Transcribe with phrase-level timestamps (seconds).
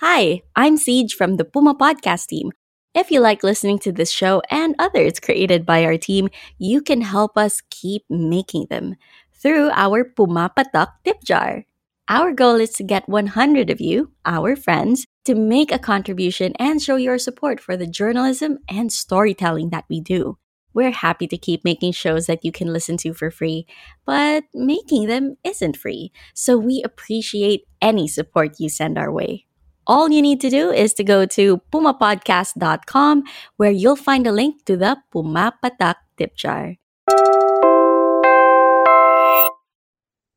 [0.00, 2.52] Hi, I'm Siege from the Puma Podcast team.
[2.92, 6.28] If you like listening to this show and others created by our team,
[6.58, 8.96] you can help us keep making them
[9.32, 11.64] through our Puma Patak tip jar.
[12.10, 16.82] Our goal is to get 100 of you, our friends, to make a contribution and
[16.82, 20.36] show your support for the journalism and storytelling that we do.
[20.74, 23.66] We're happy to keep making shows that you can listen to for free,
[24.04, 29.45] but making them isn't free, so we appreciate any support you send our way.
[29.86, 33.22] All you need to do is to go to pumapodcast.com
[33.54, 36.74] where you'll find a link to the Puma Patak tip jar.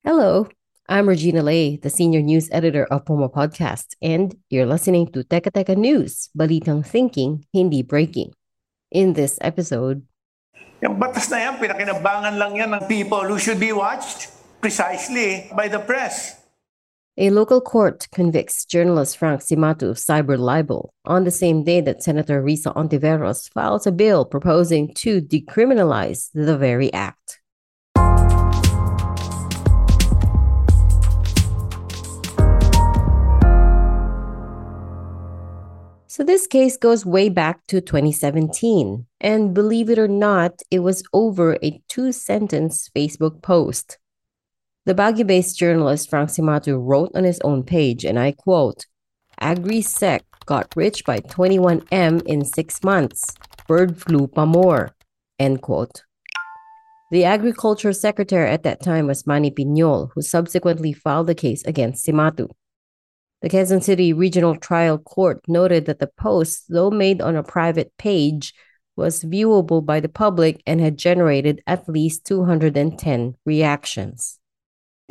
[0.05, 0.47] Hello,
[0.87, 5.49] I'm Regina Lay, the senior news editor of Puma Podcast, and you're listening to Teka
[5.49, 8.37] Teka News, Balitang Thinking, Hindi Breaking.
[8.93, 10.05] In this episode,
[10.79, 15.67] Yung batas na yan, pinakinabangan lang yan ng people who should be watched precisely by
[15.67, 16.38] the press.
[17.17, 22.03] A local court convicts journalist Frank Cimatu of cyber libel on the same day that
[22.03, 27.39] Senator Risa Hontiveros files a bill proposing to decriminalize the very act.
[36.07, 39.05] So this case goes way back to 2017.
[39.21, 43.97] And believe it or not, it was over a two sentence Facebook post.
[44.89, 48.87] The Baguio based journalist Frank Cimatu wrote on his own page, and I quote
[49.39, 53.23] AgriSec got rich by 21M in six months.
[53.67, 54.95] Bird flu pa more.
[55.37, 56.01] End quote.
[57.11, 62.07] The agriculture secretary at that time was Manny Piñol, who subsequently filed the case against
[62.07, 62.49] Cimatu.
[63.43, 67.95] The Quezon City Regional Trial Court noted that the post, though made on a private
[67.99, 68.55] page,
[68.95, 74.39] was viewable by the public and had generated at least 210 reactions.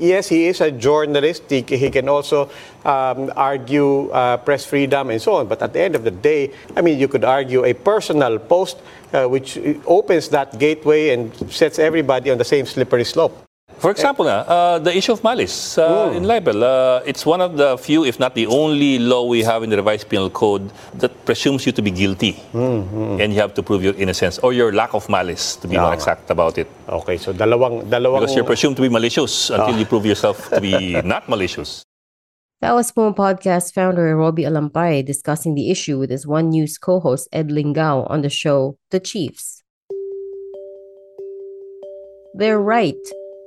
[0.00, 1.50] Yes, he is a journalist.
[1.50, 2.48] He, he can also
[2.84, 5.48] um, argue uh, press freedom and so on.
[5.48, 8.78] But at the end of the day, I mean, you could argue a personal post
[9.12, 13.47] uh, which opens that gateway and sets everybody on the same slippery slope.
[13.78, 16.64] For example, na, uh, the issue of malice uh, in libel.
[16.64, 19.76] Uh, it's one of the few, if not the only law we have in the
[19.76, 22.36] revised penal code that presumes you to be guilty.
[22.52, 25.94] And you have to prove your innocence or your lack of malice, to be more
[25.94, 26.66] exact about it.
[26.88, 30.60] Okay, so dalawang dalawang Because you're presumed to be malicious until you prove yourself to
[30.60, 31.84] be not malicious.
[32.60, 37.28] That was Puma Podcast founder Roby Alampay discussing the issue with his One News co-host
[37.30, 39.62] Ed Lingao on the show The Chiefs.
[42.34, 42.98] They're right.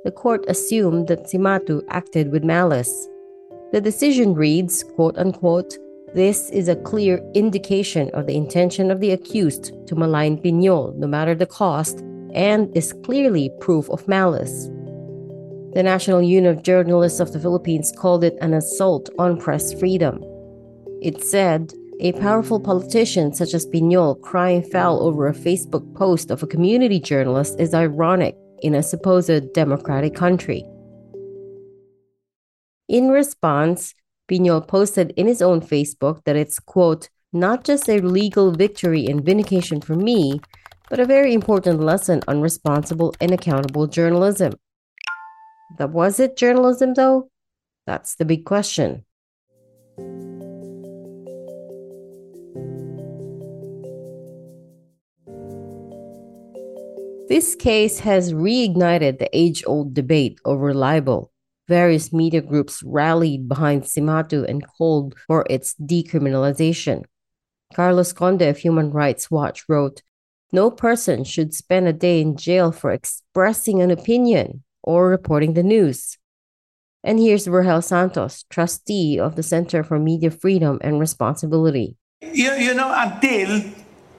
[0.04, 3.08] The court assumed that Cimatu acted with malice.
[3.72, 5.78] The decision reads, quote unquote,
[6.12, 11.06] this is a clear indication of the intention of the accused to malign Piñol, no
[11.06, 12.00] matter the cost,
[12.34, 14.68] and is clearly proof of malice.
[15.74, 20.20] The National Union of Journalists of the Philippines called it an assault on press freedom.
[21.00, 26.42] It said, a powerful politician such as Piñol crying foul over a Facebook post of
[26.42, 30.64] a community journalist is ironic in a supposed democratic country.
[32.88, 33.94] In response,
[34.28, 39.24] Piñol posted in his own Facebook that it's, quote, not just a legal victory and
[39.24, 40.40] vindication for me,
[40.90, 44.52] but a very important lesson on responsible and accountable journalism.
[45.78, 47.30] That was it journalism, though?
[47.86, 49.04] That's the big question.
[57.32, 61.32] This case has reignited the age old debate over libel.
[61.66, 67.04] Various media groups rallied behind Cimatu and called for its decriminalization.
[67.74, 70.02] Carlos Conde of Human Rights Watch wrote
[70.52, 75.62] No person should spend a day in jail for expressing an opinion or reporting the
[75.62, 76.18] news.
[77.02, 81.96] And here's Vergel Santos, trustee of the Center for Media Freedom and Responsibility.
[82.20, 83.72] You, you know, until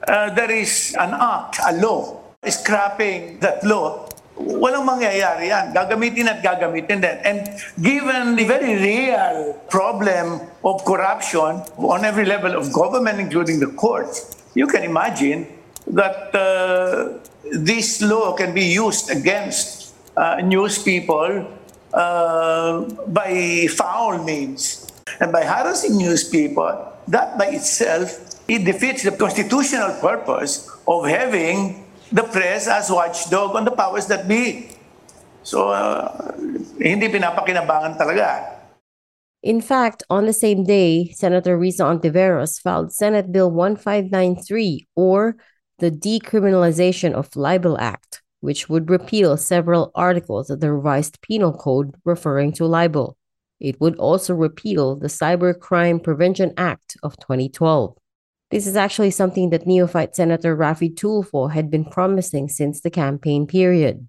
[0.07, 5.71] uh, there is an act, a law, scrapping that law, walang mangyayari yan.
[5.71, 7.17] Gagamitin at gagamitin din.
[7.23, 7.39] And
[7.79, 14.35] given the very real problem of corruption on every level of government, including the courts,
[14.55, 15.47] you can imagine
[15.87, 17.19] that uh,
[17.51, 21.47] this law can be used against uh, news people
[21.93, 24.87] uh, by foul means
[25.19, 26.89] and by harassing news people.
[27.07, 28.15] That by itself
[28.47, 31.82] it defeats the constitutional purpose of having
[32.13, 34.69] the press as watchdog on the powers that be.
[35.42, 36.38] So, uh,
[36.77, 38.62] hindi pinapakinabangan talaga.
[39.42, 45.36] In fact, on the same day, Senator Risa Hontiveros filed Senate Bill 1593, or
[45.80, 51.95] the Decriminalization of Libel Act, which would repeal several articles of the revised penal code
[52.06, 53.18] referring to libel.
[53.60, 57.98] It would also repeal the Cybercrime Prevention Act of 2012.
[58.53, 63.50] This is actually something that neophyte Senator Rafi Tulfo had been promising since the campaign
[63.50, 64.05] period.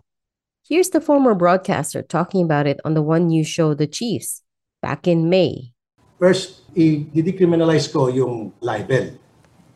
[0.68, 4.44] Here's the former broadcaster talking about it on the One News show The Chiefs
[4.84, 5.72] back in May.
[6.20, 9.16] First, i-decriminalize ko yung libel.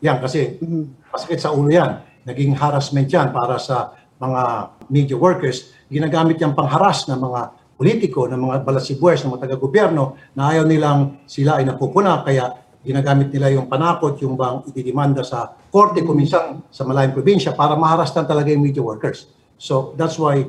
[0.05, 0.61] Yan, kasi
[1.09, 2.05] masakit sa ulo yan.
[2.29, 5.73] Naging harassment yan para sa mga media workers.
[5.89, 11.25] Ginagamit yan pangharas ng mga politiko, ng mga balasibuers, ng mga taga-gobyerno na ayaw nilang
[11.25, 12.21] sila ay napupuna.
[12.21, 17.75] Kaya ginagamit nila yung panakot, yung bang ididimanda sa korte, kuminsan sa malayang probinsya para
[17.75, 19.27] maharastan talaga yung media workers.
[19.59, 20.47] So that's why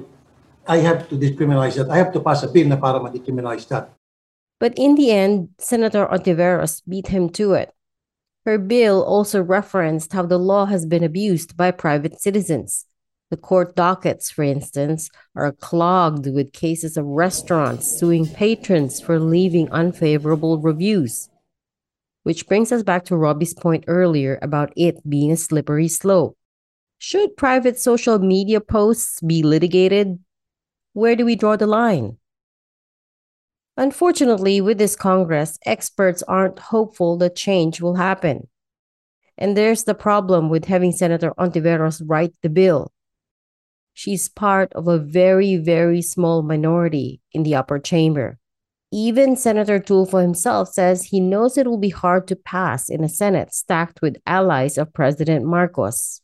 [0.70, 1.90] I have to decriminalize that.
[1.90, 3.90] I have to pass a bill na para ma-decriminalize that.
[4.60, 7.72] But in the end, Senator Hontiveros beat him to it.
[8.46, 12.86] Her bill also referenced how the law has been abused by private citizens.
[13.30, 19.70] The court dockets, for instance, are clogged with cases of restaurants suing patrons for leaving
[19.70, 21.28] unfavorable reviews.
[22.22, 26.36] Which brings us back to Roby's point earlier about it being a slippery slope.
[26.98, 30.18] Should private social media posts be litigated?
[30.92, 32.18] Where do we draw the line?
[33.76, 38.48] Unfortunately, with this Congress, experts aren't hopeful that change will happen.
[39.38, 42.92] And there's the problem with having Senator Hontiveros write the bill.
[43.94, 48.39] She's part of a very, very small minority in the upper chamber.
[48.90, 53.08] Even Senator Tulfo himself says he knows it will be hard to pass in a
[53.08, 56.18] Senate stacked with allies of President Marcos.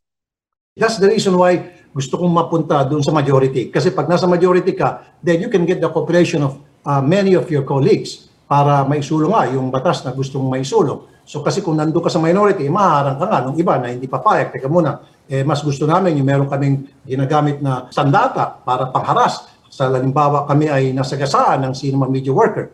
[0.74, 1.62] That's the reason why
[1.94, 3.70] gusto kong mapunta doon sa majority.
[3.70, 7.46] Kasi pag nasa majority ka, then you can get the cooperation of uh, many of
[7.54, 11.06] your colleagues para maisulong nga yung batas na gusto mong maisulong.
[11.22, 14.50] So kasi kung nandun ka sa minority, maharang ka nga nung iba na hindi papayag.
[14.50, 19.54] Teka muna, eh, mas gusto namin yung meron kaming ginagamit na sandata para pangharas.
[19.70, 22.72] Sa halimbawa, kami ay nasagasaan ng sino media worker.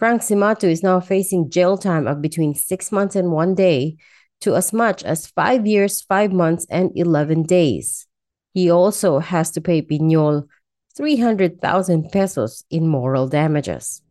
[0.00, 4.00] Frank Cimatu is now facing jail time of between six months and one day
[4.40, 8.06] to as much as five years, five months, and 11 days.
[8.54, 10.48] He also has to pay Piñol
[10.96, 14.02] 300,000 pesos in moral damages.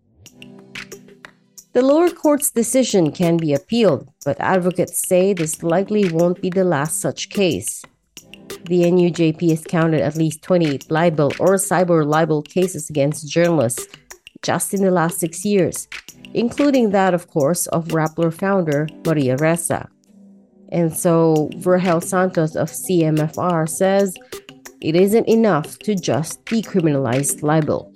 [1.74, 6.64] The lower court's decision can be appealed, but advocates say this likely won't be the
[6.64, 7.84] last such case.
[8.66, 13.88] The NUJP has counted at least 28 libel or cyber libel cases against journalists
[14.42, 15.88] just in the last six years,
[16.34, 19.88] including that, of course, of Rappler founder Maria Ressa.
[20.72, 24.16] And so Vergel Santos of CMFR says
[24.82, 27.92] it isn't enough to just decriminalize libel.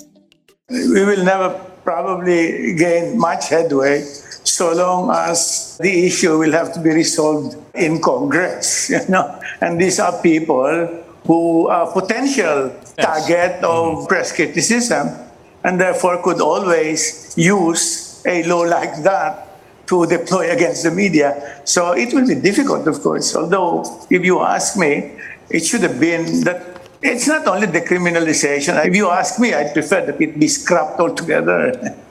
[0.69, 1.50] We will never
[1.83, 8.01] probably gain much headway so long as the issue will have to be resolved in
[8.01, 9.39] Congress, you know.
[9.63, 10.68] And these are people
[11.24, 14.07] who are potential target of mm-hmm.
[14.07, 15.07] press criticism
[15.63, 19.47] and therefore could always use a law like that
[19.88, 21.61] to deploy against the media.
[21.64, 23.35] So it will be difficult, of course.
[23.35, 25.16] Although, if you ask me,
[25.49, 28.85] it should have been that it's not only the decriminalization.
[28.85, 31.95] If you ask me, I'd prefer that it be scrapped altogether.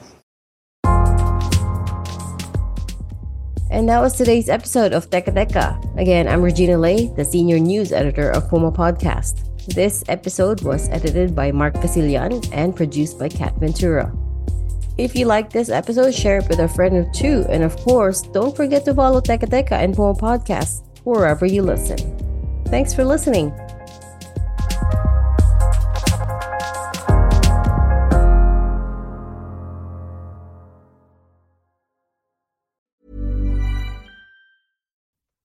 [3.73, 5.97] And that was today's episode of Teka Teka.
[5.97, 9.49] Again, I'm Regina Lay, the senior news editor of Puma Podcast.
[9.73, 14.13] This episode was edited by Mark Casilian and produced by Kat Ventura.
[14.99, 17.47] If you like this episode, share it with a friend or two.
[17.49, 21.97] And of course, don't forget to follow Teka Teka and Puma Podcast wherever you listen.
[22.67, 23.51] Thanks for listening.